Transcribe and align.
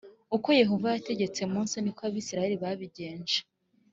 Uko 0.35 0.49
Yehova 0.61 0.87
yategetse 0.95 1.41
Mose 1.53 1.77
ni 1.81 1.91
ko 1.95 2.01
Abisirayeli 2.09 2.61
babigenje 2.63 3.37